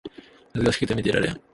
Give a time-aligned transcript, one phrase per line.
[0.55, 1.41] 恥ずかしくて見てられん